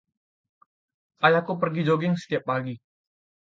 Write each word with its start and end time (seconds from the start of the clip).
Ayahku 1.29 1.53
pergi 1.61 1.81
joging 1.87 2.15
setiap 2.21 2.43
pagi. 2.49 2.73